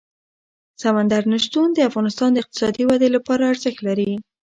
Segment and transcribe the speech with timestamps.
[0.81, 4.11] سمندر نه شتون د افغانستان د اقتصادي ودې لپاره ارزښت لري.